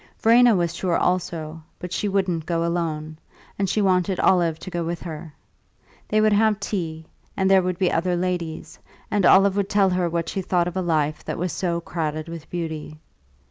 Verena 0.17 0.55
was 0.55 0.73
sure 0.73 0.97
also, 0.97 1.61
but 1.77 1.93
she 1.93 2.07
wouldn't 2.07 2.47
go 2.47 2.65
alone, 2.65 3.19
and 3.59 3.69
she 3.69 3.83
wanted 3.83 4.19
Olive 4.19 4.57
to 4.57 4.71
go 4.71 4.83
with 4.83 4.99
her. 5.03 5.31
They 6.07 6.19
would 6.19 6.33
have 6.33 6.59
tea, 6.59 7.05
and 7.37 7.51
there 7.51 7.61
would 7.61 7.77
be 7.77 7.91
other 7.91 8.15
ladies, 8.15 8.79
and 9.11 9.27
Olive 9.27 9.55
would 9.57 9.69
tell 9.69 9.91
her 9.91 10.09
what 10.09 10.27
she 10.27 10.41
thought 10.41 10.67
of 10.67 10.75
a 10.75 10.81
life 10.81 11.23
that 11.25 11.37
was 11.37 11.53
so 11.53 11.81
crowded 11.81 12.27
with 12.29 12.49
beauty. 12.49 12.99